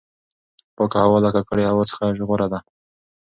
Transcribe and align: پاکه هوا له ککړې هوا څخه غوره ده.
پاکه 0.75 0.97
هوا 1.05 1.17
له 1.25 1.29
ککړې 1.35 1.63
هوا 1.71 1.83
څخه 1.91 2.03
غوره 2.27 2.47
ده. 2.53 2.59